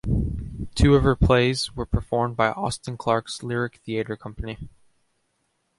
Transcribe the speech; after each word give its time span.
Two 0.73 0.95
of 0.95 1.03
her 1.03 1.15
plays 1.15 1.75
were 1.75 1.85
performed 1.85 2.35
by 2.35 2.47
Austin 2.47 2.97
Clarke's 2.97 3.43
Lyric 3.43 3.75
Theatre 3.85 4.17
Company. 4.17 4.57